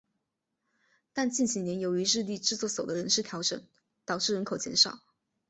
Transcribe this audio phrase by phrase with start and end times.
[1.13, 3.61] 但近几年由于日立制作所的人事调整
[4.03, 4.99] 导致人口减少。